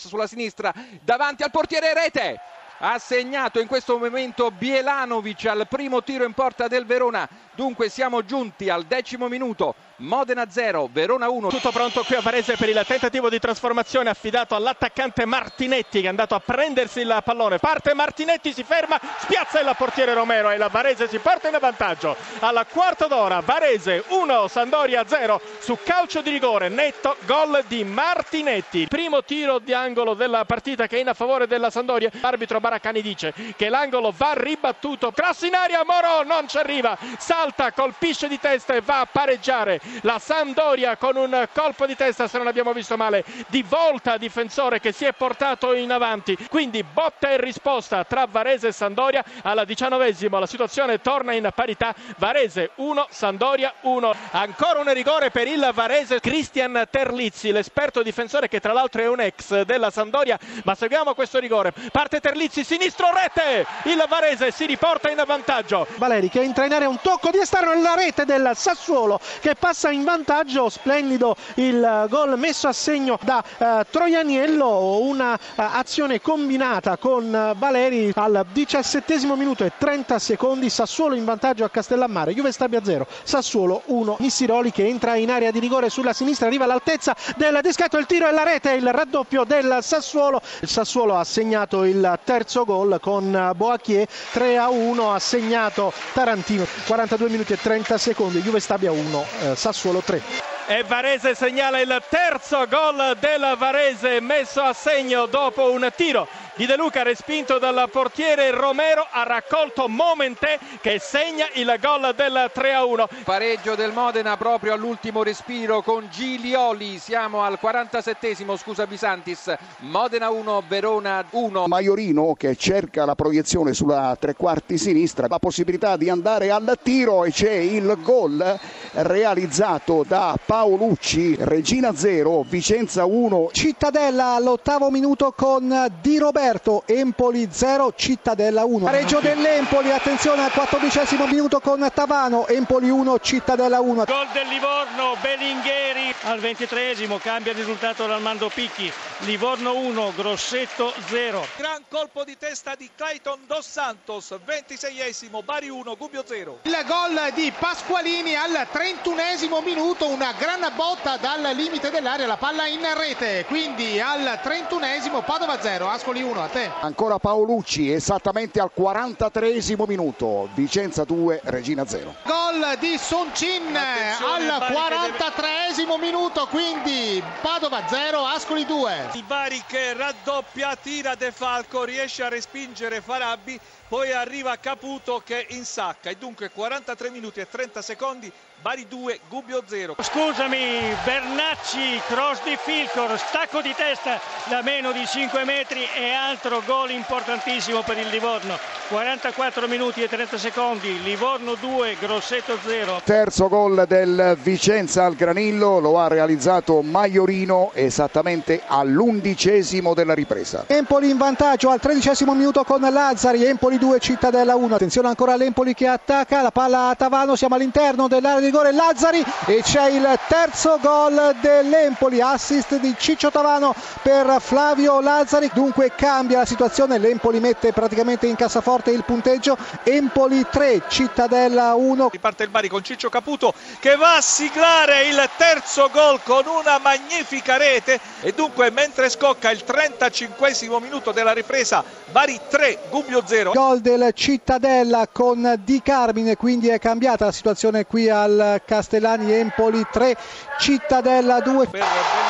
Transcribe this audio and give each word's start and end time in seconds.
cross 0.00 0.08
sulla 0.08 0.26
sinistra, 0.26 0.72
davanti 1.02 1.42
al 1.42 1.50
portiere 1.50 1.92
Rete 1.92 2.40
ha 2.82 2.98
segnato 2.98 3.60
in 3.60 3.66
questo 3.66 3.98
momento 3.98 4.50
Bielanovic 4.50 5.44
al 5.44 5.66
primo 5.68 6.02
tiro 6.02 6.24
in 6.24 6.32
porta 6.32 6.66
del 6.66 6.86
Verona. 6.86 7.28
Dunque 7.54 7.90
siamo 7.90 8.24
giunti 8.24 8.70
al 8.70 8.84
decimo 8.84 9.28
minuto. 9.28 9.74
Modena 10.00 10.48
0, 10.48 10.88
Verona 10.90 11.28
1. 11.28 11.48
Tutto 11.48 11.70
pronto 11.70 12.02
qui 12.04 12.16
a 12.16 12.22
Varese 12.22 12.56
per 12.56 12.70
il 12.70 12.82
tentativo 12.86 13.28
di 13.28 13.38
trasformazione 13.38 14.08
affidato 14.08 14.54
all'attaccante 14.54 15.26
Martinetti 15.26 16.00
che 16.00 16.06
è 16.06 16.08
andato 16.08 16.34
a 16.34 16.40
prendersi 16.40 17.00
il 17.00 17.20
pallone. 17.22 17.58
Parte 17.58 17.92
Martinetti, 17.92 18.54
si 18.54 18.64
ferma, 18.64 18.98
spiazza 19.18 19.60
il 19.60 19.70
portiere 19.76 20.14
Romero 20.14 20.50
e 20.50 20.56
la 20.56 20.68
Varese 20.68 21.06
si 21.06 21.18
porta 21.18 21.48
in 21.48 21.58
vantaggio. 21.60 22.16
Alla 22.38 22.64
quarta 22.64 23.08
d'ora 23.08 23.40
Varese 23.40 24.04
1, 24.08 24.48
Sandoria 24.48 25.04
0 25.06 25.38
su 25.58 25.76
calcio 25.84 26.22
di 26.22 26.30
rigore 26.30 26.70
netto, 26.70 27.16
gol 27.26 27.62
di 27.66 27.84
Martinetti. 27.84 28.86
Primo 28.88 29.22
tiro 29.22 29.58
di 29.58 29.74
angolo 29.74 30.14
della 30.14 30.46
partita 30.46 30.86
che 30.86 30.96
è 30.96 31.00
in 31.00 31.10
favore 31.14 31.46
della 31.46 31.68
Sandoria. 31.68 32.10
L'arbitro 32.22 32.58
Baracani 32.58 33.02
dice 33.02 33.34
che 33.54 33.68
l'angolo 33.68 34.14
va 34.16 34.32
ribattuto. 34.32 35.12
Cross 35.12 35.42
in 35.42 35.54
aria, 35.54 35.82
Moro 35.84 36.22
non 36.22 36.48
ci 36.48 36.56
arriva. 36.56 36.96
Salta, 37.18 37.72
colpisce 37.72 38.28
di 38.28 38.40
testa 38.40 38.72
e 38.72 38.80
va 38.80 39.00
a 39.00 39.06
pareggiare 39.06 39.80
la 40.02 40.18
Sampdoria 40.18 40.96
con 40.96 41.16
un 41.16 41.48
colpo 41.52 41.86
di 41.86 41.96
testa, 41.96 42.28
se 42.28 42.38
non 42.38 42.46
abbiamo 42.46 42.72
visto 42.72 42.96
male, 42.96 43.24
di 43.48 43.62
volta 43.62 44.16
difensore 44.16 44.80
che 44.80 44.92
si 44.92 45.04
è 45.04 45.12
portato 45.12 45.74
in 45.74 45.90
avanti. 45.92 46.36
Quindi 46.48 46.82
botta 46.82 47.30
e 47.30 47.40
risposta 47.40 48.04
tra 48.04 48.26
Varese 48.30 48.68
e 48.68 48.72
Sandoria. 48.72 49.24
Alla 49.42 49.64
diciannovesimo 49.64 50.38
la 50.38 50.46
situazione 50.46 51.00
torna 51.00 51.32
in 51.32 51.48
parità. 51.54 51.94
Varese 52.16 52.70
1, 52.76 53.06
Sandoria 53.10 53.72
1. 53.80 54.14
Ancora 54.32 54.80
un 54.80 54.92
rigore 54.92 55.30
per 55.30 55.46
il 55.46 55.70
Varese. 55.72 56.20
Cristian 56.20 56.86
Terlizzi, 56.90 57.52
l'esperto 57.52 58.02
difensore 58.02 58.48
che 58.48 58.60
tra 58.60 58.72
l'altro 58.72 59.02
è 59.02 59.08
un 59.08 59.20
ex 59.20 59.62
della 59.62 59.90
Sandoria. 59.90 60.38
Ma 60.64 60.74
seguiamo 60.74 61.14
questo 61.14 61.38
rigore. 61.38 61.72
Parte 61.90 62.20
Terlizzi, 62.20 62.64
sinistro 62.64 63.08
rete. 63.12 63.66
Il 63.84 64.04
Varese 64.08 64.50
si 64.50 64.66
riporta 64.66 65.10
in 65.10 65.22
vantaggio. 65.26 65.86
Valeri 65.96 66.28
che 66.28 66.40
entra 66.40 66.64
in 66.64 66.72
area 66.72 66.88
un 66.88 67.00
tocco 67.00 67.30
di 67.30 67.38
esterno 67.38 67.72
nella 67.72 67.94
rete 67.94 68.24
del 68.24 68.50
Sassuolo 68.54 69.20
che 69.40 69.54
passa 69.54 69.79
passa 69.80 69.90
in 69.92 70.04
vantaggio, 70.04 70.68
splendido 70.68 71.34
il 71.54 72.06
gol 72.10 72.38
messo 72.38 72.68
a 72.68 72.72
segno 72.72 73.18
da 73.22 73.42
eh, 73.56 73.86
Troianiello, 73.88 74.98
una 75.00 75.34
eh, 75.34 75.38
azione 75.56 76.20
combinata 76.20 76.98
con 76.98 77.54
Valeri 77.56 78.12
al 78.14 78.44
diciassettesimo 78.52 79.36
minuto 79.36 79.64
e 79.64 79.72
30 79.78 80.18
secondi, 80.18 80.68
Sassuolo 80.68 81.14
in 81.14 81.24
vantaggio 81.24 81.64
a 81.64 81.70
Castellammare, 81.70 82.34
Juve 82.34 82.52
Stabia 82.52 82.84
0, 82.84 83.06
Sassuolo 83.22 83.80
1, 83.86 84.16
Missiroli 84.18 84.70
che 84.70 84.86
entra 84.86 85.14
in 85.14 85.30
area 85.30 85.50
di 85.50 85.60
rigore 85.60 85.88
sulla 85.88 86.12
sinistra, 86.12 86.46
arriva 86.46 86.64
all'altezza 86.64 87.16
del 87.36 87.58
dischetto, 87.62 87.96
il 87.96 88.04
tiro 88.04 88.28
e 88.28 88.32
la 88.32 88.42
rete, 88.42 88.72
il 88.72 88.92
raddoppio 88.92 89.44
del 89.44 89.78
Sassuolo, 89.80 90.42
il 90.60 90.68
Sassuolo 90.68 91.16
ha 91.16 91.24
segnato 91.24 91.84
il 91.84 92.18
terzo 92.24 92.66
gol 92.66 92.98
con 93.00 93.52
Boacchier, 93.56 94.06
3 94.32 94.58
a 94.58 94.68
1 94.68 95.14
ha 95.14 95.18
segnato 95.18 95.90
Tarantino, 96.12 96.66
42 96.86 97.30
minuti 97.30 97.54
e 97.54 97.58
30 97.58 97.96
secondi, 97.96 98.42
Juve 98.42 98.60
Stabia 98.60 98.92
1, 98.92 99.24
eh, 99.40 99.56
Sassuolo 99.72 100.00
3. 100.00 100.22
E 100.66 100.82
Varese 100.82 101.34
segnala 101.34 101.80
il 101.80 102.02
terzo 102.08 102.66
gol 102.68 103.16
del 103.18 103.54
Varese 103.56 104.20
messo 104.20 104.60
a 104.60 104.72
segno 104.72 105.26
dopo 105.26 105.70
un 105.70 105.88
tiro 105.94 106.26
di 106.60 106.66
De 106.66 106.76
Luca 106.76 107.02
respinto 107.02 107.58
dal 107.58 107.88
portiere 107.90 108.50
Romero 108.50 109.06
ha 109.10 109.22
raccolto 109.22 109.88
Momentè 109.88 110.58
che 110.82 110.98
segna 110.98 111.46
il 111.54 111.74
gol 111.80 112.12
del 112.14 112.50
3-1 112.54 113.06
pareggio 113.24 113.74
del 113.74 113.92
Modena 113.92 114.36
proprio 114.36 114.74
all'ultimo 114.74 115.22
respiro 115.22 115.80
con 115.80 116.06
Gilioli 116.10 116.98
siamo 116.98 117.40
al 117.40 117.58
47esimo 117.58 118.58
scusa 118.58 118.86
Bisantis 118.86 119.54
Modena 119.78 120.28
1 120.28 120.62
Verona 120.68 121.24
1 121.30 121.66
Maiorino 121.66 122.34
che 122.34 122.54
cerca 122.56 123.06
la 123.06 123.14
proiezione 123.14 123.72
sulla 123.72 124.14
tre 124.20 124.34
quarti 124.34 124.76
sinistra 124.76 125.28
la 125.28 125.38
possibilità 125.38 125.96
di 125.96 126.10
andare 126.10 126.50
al 126.50 126.78
tiro 126.82 127.24
e 127.24 127.30
c'è 127.30 127.52
il 127.52 127.96
gol 128.02 128.58
realizzato 128.92 130.04
da 130.06 130.36
Paolucci. 130.44 131.36
Regina 131.38 131.94
0 131.94 132.44
Vicenza 132.46 133.04
1 133.06 133.50
Cittadella 133.52 134.34
all'ottavo 134.34 134.90
minuto 134.90 135.32
con 135.32 135.90
Di 136.02 136.18
Roberto 136.18 136.48
Roberto, 136.50 136.82
Empoli 136.86 137.48
0, 137.48 137.92
Cittadella 137.94 138.64
1. 138.64 138.84
Pareggio 138.84 139.20
dell'Empoli, 139.20 139.92
attenzione 139.92 140.42
al 140.42 140.50
quattordicesimo 140.50 141.26
minuto 141.26 141.60
con 141.60 141.88
Tavano, 141.94 142.48
Empoli 142.48 142.90
1, 142.90 143.20
Cittadella 143.20 143.80
1. 143.80 144.04
Gol 144.04 144.26
del 144.32 144.48
Livorno, 144.48 145.16
Bellingheri 145.20 146.12
al 146.22 146.40
ventitreesimo, 146.40 147.18
cambia 147.18 147.52
il 147.52 147.58
risultato 147.58 148.04
l'Armando 148.06 148.50
Picchi, 148.52 148.90
Livorno 149.18 149.76
1, 149.76 150.12
Grossetto 150.16 150.92
0. 151.06 151.46
Gran 151.56 151.82
colpo 151.88 152.24
di 152.24 152.36
testa 152.36 152.74
di 152.74 152.90
Clayton 152.96 153.40
Dos 153.46 153.68
Santos, 153.68 154.34
ventiseiesimo, 154.44 155.42
Bari 155.42 155.68
1, 155.68 155.96
Gubbio 155.96 156.24
0. 156.26 156.58
Il 156.62 156.76
gol 156.84 157.30
di 157.32 157.52
Pasqualini 157.56 158.34
al 158.34 158.66
trentunesimo 158.72 159.60
minuto, 159.60 160.08
una 160.08 160.34
gran 160.36 160.66
botta 160.74 161.16
dal 161.16 161.42
limite 161.54 161.90
dell'area, 161.90 162.26
la 162.26 162.36
palla 162.36 162.66
in 162.66 162.84
rete, 162.96 163.44
quindi 163.46 164.00
al 164.00 164.40
trentunesimo 164.42 165.22
Padova 165.22 165.60
0, 165.60 165.88
Ascoli 165.88 166.22
1 166.22 166.38
a 166.42 166.48
te. 166.48 166.70
Ancora 166.80 167.18
Paolucci 167.18 167.92
esattamente 167.92 168.60
al 168.60 168.70
43 168.72 169.62
minuto, 169.86 170.48
Vicenza 170.54 171.04
2, 171.04 171.40
Regina 171.44 171.86
0. 171.86 172.14
Gol 172.24 172.76
di 172.78 172.96
Soncin 172.98 173.76
al 173.76 174.66
43 174.70 175.98
minuto, 176.00 176.46
quindi 176.46 177.22
Padova 177.40 177.86
0, 177.86 178.24
Ascoli 178.24 178.64
2. 178.64 179.10
Il 179.12 179.24
Bari 179.24 179.62
che 179.66 179.94
raddoppia, 179.94 180.76
tira 180.76 181.14
De 181.14 181.32
Falco, 181.32 181.84
riesce 181.84 182.22
a 182.22 182.28
respingere 182.28 183.00
Farabbi, 183.00 183.58
poi 183.88 184.12
arriva 184.12 184.56
Caputo 184.56 185.22
che 185.24 185.46
insacca 185.50 186.10
e 186.10 186.16
dunque 186.16 186.50
43 186.50 187.10
minuti 187.10 187.40
e 187.40 187.48
30 187.48 187.82
secondi 187.82 188.32
Bari 188.62 188.86
2, 188.90 189.20
Gubbio 189.30 189.62
0. 189.64 189.96
Scusami, 189.98 190.94
Bernacci, 191.02 191.98
cross 192.06 192.42
di 192.44 192.58
Filcor, 192.62 193.18
stacco 193.18 193.62
di 193.62 193.72
testa 193.74 194.20
da 194.50 194.60
meno 194.60 194.92
di 194.92 195.06
5 195.06 195.44
metri 195.44 195.80
e 195.96 196.12
altro 196.12 196.60
gol 196.66 196.90
importantissimo 196.90 197.80
per 197.80 197.96
il 197.96 198.08
Livorno. 198.08 198.58
44 198.88 199.66
minuti 199.66 200.02
e 200.02 200.08
30 200.08 200.36
secondi, 200.36 201.02
Livorno 201.02 201.54
2, 201.54 201.96
Grosseto 201.98 202.58
0. 202.62 203.00
Terzo 203.02 203.48
gol 203.48 203.86
del 203.88 204.36
Vicenza 204.42 205.06
al 205.06 205.14
Granillo, 205.14 205.78
lo 205.78 205.98
ha 205.98 206.08
realizzato 206.08 206.82
Maiorino 206.82 207.70
esattamente 207.72 208.60
all'undicesimo 208.66 209.94
della 209.94 210.12
ripresa. 210.12 210.64
Empoli 210.66 211.08
in 211.08 211.16
vantaggio 211.16 211.70
al 211.70 211.80
tredicesimo 211.80 212.34
minuto 212.34 212.62
con 212.64 212.82
Lazzari, 212.82 213.42
Empoli 213.42 213.78
2, 213.78 213.98
Cittadella 214.00 214.54
1. 214.54 214.74
Attenzione 214.74 215.08
ancora 215.08 215.32
all'Empoli 215.32 215.72
che 215.72 215.86
attacca, 215.86 216.42
la 216.42 216.50
palla 216.50 216.88
a 216.88 216.94
Tavano, 216.94 217.36
siamo 217.36 217.54
all'interno 217.54 218.06
dell'area 218.06 218.40
di 218.40 218.49
rigore 218.50 218.72
Lazzari 218.72 219.24
e 219.46 219.62
c'è 219.62 219.90
il 219.90 220.18
terzo 220.26 220.78
gol 220.82 221.36
dell'Empoli, 221.40 222.20
assist 222.20 222.80
di 222.80 222.96
Ciccio 222.98 223.30
Tavano 223.30 223.72
per 224.02 224.38
Flavio 224.40 225.00
Lazzari, 225.00 225.48
dunque 225.54 225.92
cambia 225.94 226.38
la 226.38 226.44
situazione, 226.44 226.98
l'Empoli 226.98 227.38
mette 227.38 227.72
praticamente 227.72 228.26
in 228.26 228.34
cassaforte 228.34 228.90
il 228.90 229.04
punteggio, 229.04 229.56
Empoli 229.84 230.44
3, 230.50 230.82
Cittadella 230.88 231.74
1. 231.74 232.08
Riparte 232.10 232.42
il 232.42 232.48
Bari 232.48 232.68
con 232.68 232.82
Ciccio 232.82 233.08
Caputo 233.08 233.54
che 233.78 233.94
va 233.94 234.16
a 234.16 234.20
siglare 234.20 235.04
il 235.04 235.28
terzo 235.36 235.88
gol 235.92 236.18
con 236.24 236.42
una 236.46 236.78
magnifica 236.78 237.56
rete 237.56 238.00
e 238.20 238.32
dunque 238.32 238.70
mentre 238.72 239.08
scocca 239.10 239.52
il 239.52 239.62
35 239.62 240.80
minuto 240.80 241.12
della 241.12 241.32
ripresa 241.32 241.84
Bari 242.10 242.40
3, 242.48 242.78
Gubbio 242.90 243.22
0. 243.24 243.52
Gol 243.52 243.78
del 243.78 244.10
Cittadella 244.12 245.06
con 245.12 245.60
Di 245.64 245.80
Carmine, 245.80 246.34
quindi 246.36 246.66
è 246.68 246.80
cambiata 246.80 247.26
la 247.26 247.32
situazione 247.32 247.86
qui 247.86 248.08
al 248.08 248.38
Castellani 248.64 249.32
Empoli 249.32 249.84
3 249.90 250.16
Cittadella 250.58 251.40
2 251.40 251.68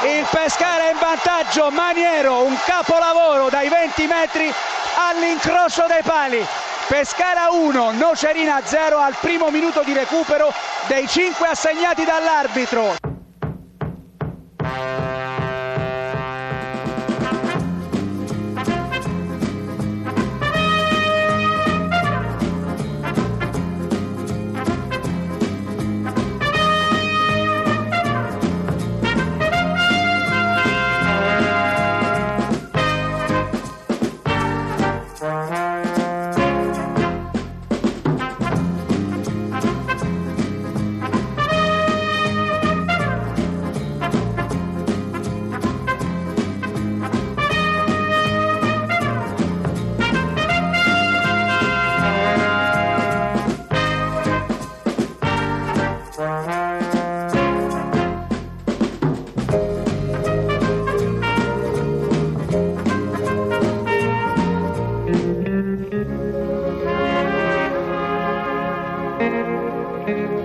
il 0.05 0.27
Pescara 0.31 0.91
in 0.91 0.99
vantaggio 0.99 1.71
Maniero 1.71 2.43
un 2.43 2.57
capolavoro 2.65 3.49
dai 3.49 3.69
20 3.69 4.07
metri 4.07 4.53
all'incrocio 4.97 5.85
dei 5.87 6.03
pali. 6.03 6.45
Pescara 6.87 7.51
1 7.51 7.93
Nocerina 7.93 8.61
0 8.65 8.99
al 8.99 9.15
primo 9.21 9.51
minuto 9.51 9.83
di 9.85 9.93
recupero 9.93 10.53
dei 10.87 11.07
5 11.07 11.47
assegnati 11.47 12.05
dall'arbitro 12.05 13.10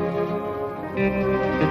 Müzik 0.06 1.65